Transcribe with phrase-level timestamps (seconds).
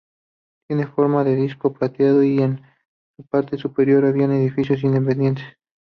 [0.67, 2.63] Tiene forma de disco plateado y en
[3.15, 5.45] su parte superior había edificios independientes.